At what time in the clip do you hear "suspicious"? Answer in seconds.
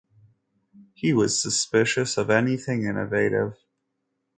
1.39-2.17